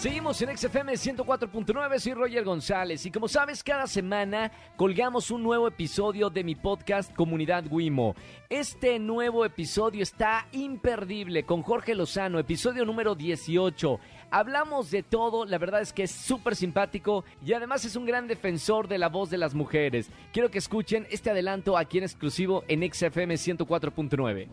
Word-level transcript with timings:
Seguimos 0.00 0.40
en 0.40 0.56
XFM 0.56 0.94
104.9, 0.94 1.98
soy 1.98 2.14
Roger 2.14 2.42
González 2.42 3.04
y 3.04 3.10
como 3.10 3.28
sabes 3.28 3.62
cada 3.62 3.86
semana 3.86 4.50
colgamos 4.74 5.30
un 5.30 5.42
nuevo 5.42 5.68
episodio 5.68 6.30
de 6.30 6.42
mi 6.42 6.54
podcast 6.54 7.14
Comunidad 7.14 7.64
Wimo. 7.70 8.14
Este 8.48 8.98
nuevo 8.98 9.44
episodio 9.44 10.02
está 10.02 10.46
imperdible 10.52 11.44
con 11.44 11.62
Jorge 11.62 11.94
Lozano, 11.94 12.38
episodio 12.38 12.86
número 12.86 13.14
18. 13.14 14.00
Hablamos 14.30 14.90
de 14.90 15.02
todo, 15.02 15.44
la 15.44 15.58
verdad 15.58 15.82
es 15.82 15.92
que 15.92 16.04
es 16.04 16.10
súper 16.10 16.56
simpático 16.56 17.26
y 17.44 17.52
además 17.52 17.84
es 17.84 17.94
un 17.94 18.06
gran 18.06 18.26
defensor 18.26 18.88
de 18.88 18.96
la 18.96 19.10
voz 19.10 19.28
de 19.28 19.36
las 19.36 19.52
mujeres. 19.52 20.08
Quiero 20.32 20.50
que 20.50 20.56
escuchen 20.56 21.06
este 21.10 21.28
adelanto 21.28 21.76
aquí 21.76 21.98
en 21.98 22.04
exclusivo 22.04 22.64
en 22.68 22.90
XFM 22.90 23.34
104.9. 23.34 24.48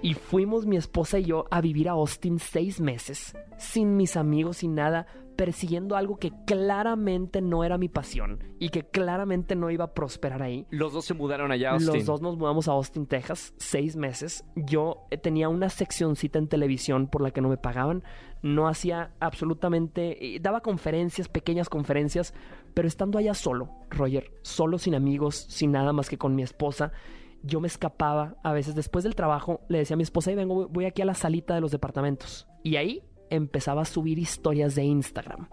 Y 0.00 0.14
fuimos 0.14 0.66
mi 0.66 0.76
esposa 0.76 1.18
y 1.18 1.24
yo 1.24 1.46
a 1.50 1.60
vivir 1.60 1.88
a 1.88 1.92
Austin 1.92 2.38
seis 2.38 2.80
meses, 2.80 3.36
sin 3.56 3.96
mis 3.96 4.16
amigos, 4.16 4.58
sin 4.58 4.74
nada, 4.74 5.06
persiguiendo 5.36 5.96
algo 5.96 6.18
que 6.18 6.32
claramente 6.46 7.40
no 7.40 7.64
era 7.64 7.78
mi 7.78 7.88
pasión 7.88 8.44
y 8.58 8.68
que 8.68 8.84
claramente 8.84 9.56
no 9.56 9.70
iba 9.70 9.84
a 9.86 9.94
prosperar 9.94 10.42
ahí. 10.42 10.66
Los 10.70 10.92
dos 10.92 11.04
se 11.04 11.14
mudaron 11.14 11.50
allá 11.52 11.70
a 11.70 11.72
Austin. 11.74 11.94
Los 11.94 12.04
dos 12.04 12.20
nos 12.20 12.36
mudamos 12.36 12.68
a 12.68 12.72
Austin, 12.72 13.06
Texas, 13.06 13.54
seis 13.56 13.96
meses. 13.96 14.44
Yo 14.56 15.06
eh, 15.10 15.18
tenía 15.18 15.48
una 15.48 15.68
seccioncita 15.68 16.38
en 16.38 16.48
televisión 16.48 17.06
por 17.08 17.22
la 17.22 17.30
que 17.30 17.40
no 17.40 17.48
me 17.48 17.56
pagaban. 17.56 18.04
No 18.42 18.68
hacía 18.68 19.12
absolutamente... 19.20 20.34
eh, 20.36 20.40
Daba 20.40 20.60
conferencias, 20.60 21.28
pequeñas 21.28 21.68
conferencias, 21.68 22.34
pero 22.74 22.86
estando 22.88 23.18
allá 23.18 23.34
solo, 23.34 23.70
Roger, 23.90 24.32
solo 24.42 24.78
sin 24.78 24.94
amigos, 24.94 25.36
sin 25.48 25.72
nada 25.72 25.92
más 25.92 26.08
que 26.08 26.18
con 26.18 26.34
mi 26.34 26.42
esposa, 26.42 26.92
yo 27.42 27.60
me 27.60 27.68
escapaba 27.68 28.36
a 28.42 28.52
veces 28.52 28.74
después 28.74 29.04
del 29.04 29.14
trabajo, 29.14 29.60
le 29.68 29.78
decía 29.78 29.94
a 29.94 29.96
mi 29.96 30.02
esposa, 30.02 30.30
y 30.32 30.34
vengo, 30.34 30.68
voy 30.68 30.84
aquí 30.84 31.02
a 31.02 31.04
la 31.04 31.14
salita 31.14 31.54
de 31.54 31.60
los 31.60 31.70
departamentos. 31.70 32.46
Y 32.62 32.76
ahí 32.76 33.02
empezaba 33.30 33.82
a 33.82 33.86
subir 33.86 34.18
historias 34.18 34.74
de 34.74 34.84
Instagram. 34.84 35.48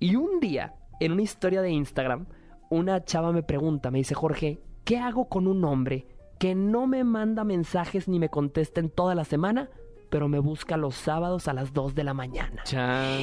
Y 0.00 0.16
un 0.16 0.40
día, 0.40 0.74
en 1.00 1.12
una 1.12 1.22
historia 1.22 1.62
de 1.62 1.70
Instagram, 1.70 2.26
una 2.70 3.04
chava 3.04 3.32
me 3.32 3.42
pregunta, 3.42 3.90
me 3.90 3.98
dice, 3.98 4.14
Jorge, 4.14 4.60
¿qué 4.84 4.98
hago 4.98 5.28
con 5.28 5.46
un 5.46 5.64
hombre 5.64 6.06
que 6.38 6.54
no 6.54 6.86
me 6.86 7.04
manda 7.04 7.44
mensajes 7.44 8.08
ni 8.08 8.18
me 8.18 8.28
contesta 8.28 8.80
en 8.80 8.90
toda 8.90 9.14
la 9.14 9.24
semana, 9.24 9.70
pero 10.10 10.28
me 10.28 10.38
busca 10.38 10.76
los 10.76 10.94
sábados 10.94 11.48
a 11.48 11.52
las 11.52 11.72
2 11.72 11.94
de 11.94 12.04
la 12.04 12.14
mañana? 12.14 12.62
Chan. 12.64 13.20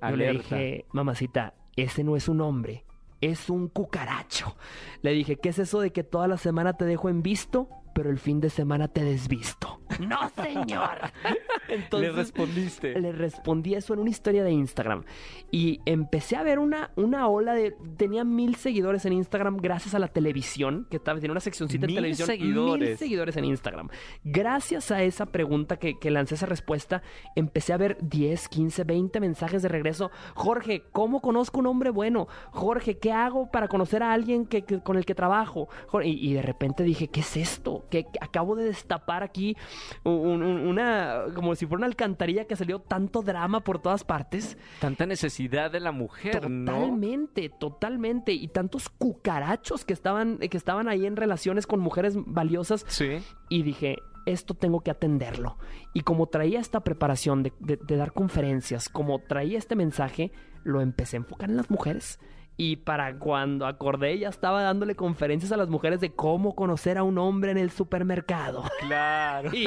Yo 0.00 0.16
le 0.16 0.32
dije, 0.32 0.86
mamacita, 0.92 1.54
ese 1.74 2.04
no 2.04 2.16
es 2.16 2.28
un 2.28 2.40
hombre, 2.40 2.84
es 3.20 3.50
un 3.50 3.68
cucaracho. 3.68 4.56
Le 5.02 5.12
dije, 5.12 5.36
¿qué 5.36 5.50
es 5.50 5.58
eso 5.58 5.80
de 5.80 5.92
que 5.92 6.04
toda 6.04 6.28
la 6.28 6.38
semana 6.38 6.76
te 6.76 6.84
dejo 6.84 7.08
en 7.08 7.22
visto, 7.22 7.68
pero 7.94 8.10
el 8.10 8.18
fin 8.18 8.40
de 8.40 8.50
semana 8.50 8.88
te 8.88 9.04
desvisto? 9.04 9.75
No, 10.00 10.30
señor. 10.42 10.98
Entonces, 11.68 12.10
Le 12.10 12.16
respondiste. 12.16 13.00
le 13.00 13.12
respondí 13.12 13.74
eso 13.74 13.94
en 13.94 14.00
una 14.00 14.10
historia 14.10 14.44
de 14.44 14.50
Instagram. 14.52 15.04
Y 15.50 15.80
empecé 15.86 16.36
a 16.36 16.42
ver 16.42 16.58
una, 16.58 16.90
una 16.96 17.28
ola 17.28 17.54
de. 17.54 17.74
Tenía 17.96 18.24
mil 18.24 18.56
seguidores 18.56 19.04
en 19.06 19.12
Instagram 19.12 19.56
gracias 19.58 19.94
a 19.94 19.98
la 19.98 20.08
televisión, 20.08 20.86
que 20.90 20.96
estaba, 20.96 21.18
tenía 21.18 21.32
una 21.32 21.40
seccioncita 21.40 21.84
en 21.86 21.88
Mil 21.88 21.96
televisión. 21.96 22.26
seguidores. 22.26 22.88
Mil 22.90 22.98
seguidores 22.98 23.36
en 23.36 23.44
Instagram. 23.46 23.88
Gracias 24.24 24.90
a 24.90 25.02
esa 25.02 25.26
pregunta 25.26 25.78
que, 25.78 25.98
que 25.98 26.10
lancé 26.10 26.34
esa 26.36 26.46
respuesta, 26.46 27.02
empecé 27.34 27.72
a 27.72 27.76
ver 27.76 27.98
10, 28.00 28.48
15, 28.48 28.84
20 28.84 29.20
mensajes 29.20 29.62
de 29.62 29.68
regreso. 29.68 30.10
Jorge, 30.34 30.84
¿cómo 30.92 31.20
conozco 31.20 31.58
un 31.60 31.66
hombre 31.66 31.90
bueno? 31.90 32.28
Jorge, 32.50 32.98
¿qué 32.98 33.12
hago 33.12 33.50
para 33.50 33.68
conocer 33.68 34.02
a 34.02 34.12
alguien 34.12 34.46
que, 34.46 34.62
que- 34.62 34.80
con 34.80 34.96
el 34.96 35.04
que 35.04 35.14
trabajo? 35.14 35.68
Jorge, 35.88 36.08
y, 36.08 36.30
y 36.30 36.34
de 36.34 36.42
repente 36.42 36.82
dije, 36.82 37.08
¿qué 37.08 37.20
es 37.20 37.36
esto? 37.36 37.84
Que 37.90 37.96
que 38.06 38.18
acabo 38.20 38.54
de 38.56 38.64
destapar 38.64 39.22
aquí 39.22 39.56
un- 40.04 40.42
un- 40.42 40.66
una, 40.66 41.24
como 41.34 41.54
si 41.54 41.66
fuera 41.66 41.78
una 41.80 41.86
alcantarilla 41.86 42.46
que 42.46 42.56
salió 42.56 42.80
tanto 42.80 43.22
drama 43.22 43.60
por 43.60 43.80
todas 43.80 44.04
partes. 44.04 44.56
Tanta 44.80 45.06
necesidad 45.06 45.70
de 45.70 45.80
la 45.80 45.92
mujer, 45.92 46.48
¿no? 46.50 46.72
Totalmente, 46.72 47.48
totalmente. 47.48 48.32
Y 48.32 48.48
tantos 48.48 48.88
cucarachos 48.88 49.84
que 49.84 49.92
estaban, 49.92 50.38
que 50.38 50.56
estaban 50.56 50.88
ahí 50.88 51.06
en 51.06 51.16
relaciones 51.16 51.66
con 51.66 51.80
mujeres 51.80 52.14
valiosas. 52.16 52.84
Sí. 52.88 53.18
Y 53.48 53.62
dije, 53.62 53.96
esto 54.26 54.54
tengo 54.54 54.80
que 54.80 54.90
atenderlo. 54.90 55.56
Y 55.94 56.00
como 56.00 56.26
traía 56.26 56.60
esta 56.60 56.80
preparación 56.80 57.42
de, 57.42 57.52
de- 57.60 57.76
de 57.76 57.96
dar 57.96 58.12
conferencias, 58.12 58.88
como 58.88 59.20
traía 59.20 59.58
este 59.58 59.76
mensaje, 59.76 60.32
lo 60.64 60.80
empecé 60.80 61.16
a 61.16 61.18
enfocar 61.18 61.48
en 61.50 61.56
las 61.56 61.70
mujeres. 61.70 62.18
Y 62.58 62.76
para 62.76 63.18
cuando 63.18 63.66
acordé, 63.66 64.18
ya 64.18 64.30
estaba 64.30 64.62
dándole 64.62 64.94
conferencias 64.94 65.52
a 65.52 65.58
las 65.58 65.68
mujeres 65.68 66.00
de 66.00 66.14
cómo 66.14 66.54
conocer 66.54 66.96
a 66.96 67.02
un 67.02 67.18
hombre 67.18 67.50
en 67.50 67.58
el 67.58 67.70
supermercado. 67.70 68.64
Claro. 68.80 69.50
Y, 69.54 69.66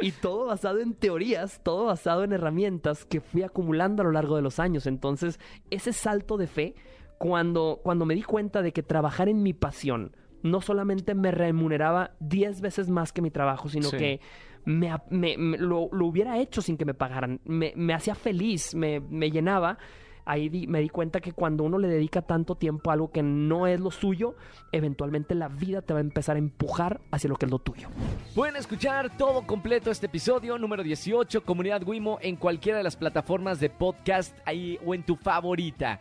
y 0.00 0.12
todo 0.12 0.46
basado 0.46 0.78
en 0.78 0.94
teorías, 0.94 1.60
todo 1.64 1.86
basado 1.86 2.22
en 2.22 2.32
herramientas 2.32 3.04
que 3.04 3.20
fui 3.20 3.42
acumulando 3.42 4.02
a 4.02 4.04
lo 4.04 4.12
largo 4.12 4.36
de 4.36 4.42
los 4.42 4.60
años. 4.60 4.86
Entonces, 4.86 5.40
ese 5.70 5.92
salto 5.92 6.36
de 6.36 6.46
fe, 6.46 6.74
cuando, 7.18 7.80
cuando 7.82 8.06
me 8.06 8.14
di 8.14 8.22
cuenta 8.22 8.62
de 8.62 8.72
que 8.72 8.82
trabajar 8.84 9.28
en 9.28 9.42
mi 9.42 9.52
pasión 9.52 10.14
no 10.42 10.60
solamente 10.62 11.14
me 11.14 11.32
remuneraba 11.32 12.12
10 12.20 12.60
veces 12.62 12.88
más 12.88 13.12
que 13.12 13.20
mi 13.20 13.30
trabajo, 13.30 13.68
sino 13.68 13.88
Sí. 13.90 13.96
que 13.98 14.20
me, 14.64 14.90
me- 15.10 15.36
me- 15.36 15.58
lo, 15.58 15.88
lo 15.92 16.06
hubiera 16.06 16.38
hecho 16.38 16.62
sin 16.62 16.78
que 16.78 16.84
me 16.86 16.94
pagaran. 16.94 17.40
Me, 17.44 17.72
me 17.76 17.92
hacía 17.92 18.14
feliz, 18.14 18.74
me, 18.74 19.00
me 19.00 19.30
llenaba. 19.30 19.76
Ahí 20.24 20.48
di- 20.48 20.66
me 20.66 20.80
di 20.80 20.88
cuenta 20.88 21.20
que 21.20 21.32
cuando 21.32 21.64
uno 21.64 21.78
le 21.78 21.88
dedica 21.88 22.22
tanto 22.22 22.54
tiempo 22.54 22.90
a 22.90 22.94
algo 22.94 23.10
que 23.10 23.22
no 23.22 23.66
es 23.66 23.80
lo 23.80 23.90
suyo, 23.90 24.34
eventualmente 24.72 25.34
la 25.34 25.48
vida 25.48 25.82
te 25.82 25.92
va 25.92 25.98
a 25.98 26.02
empezar 26.02 26.36
a 26.36 26.38
empujar 26.38 27.00
hacia 27.10 27.28
lo 27.28 27.36
que 27.36 27.46
es 27.46 27.50
lo 27.50 27.58
tuyo. 27.58 27.88
Pueden 28.34 28.56
escuchar 28.56 29.16
todo 29.16 29.46
completo 29.46 29.90
este 29.90 30.06
episodio 30.06 30.58
número 30.58 30.82
18, 30.82 31.44
Comunidad 31.44 31.82
Wimo, 31.86 32.18
en 32.22 32.36
cualquiera 32.36 32.78
de 32.78 32.84
las 32.84 32.96
plataformas 32.96 33.60
de 33.60 33.70
podcast 33.70 34.36
ahí 34.44 34.78
o 34.84 34.94
en 34.94 35.02
tu 35.04 35.16
favorita. 35.16 36.00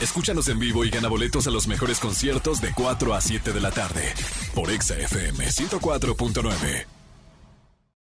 Escúchanos 0.00 0.48
en 0.48 0.58
vivo 0.58 0.84
y 0.84 0.90
gana 0.90 1.08
boletos 1.08 1.46
a 1.46 1.50
los 1.50 1.68
mejores 1.68 2.00
conciertos 2.00 2.60
de 2.60 2.70
4 2.74 3.14
a 3.14 3.20
7 3.20 3.52
de 3.52 3.60
la 3.60 3.70
tarde 3.70 4.02
por 4.54 4.68
Exa 4.70 4.96
FM 4.98 5.44
104.9. 5.46 6.86